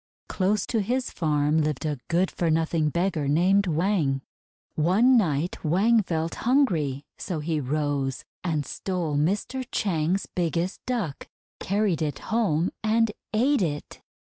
Close 0.27 0.65
to 0.65 0.81
his 0.81 1.11
farm 1.11 1.59
lived 1.61 1.85
a 1.85 1.99
good 2.07 2.31
for 2.31 2.49
nothing 2.49 2.89
beggar 2.89 3.27
named 3.27 3.67
Wang. 3.67 4.23
One 4.73 5.15
night 5.15 5.63
Wang 5.63 6.01
felt 6.01 6.33
hungry, 6.41 7.05
so 7.19 7.39
he 7.39 7.59
rose, 7.59 8.23
and 8.43 8.65
stole 8.65 9.15
Mr. 9.15 9.63
Chang's 9.71 10.25
biggest 10.25 10.83
Duck, 10.87 11.27
carried 11.59 12.01
it 12.01 12.17
home, 12.33 12.71
and 12.83 13.11
ate 13.31 13.61
it. 13.61 14.01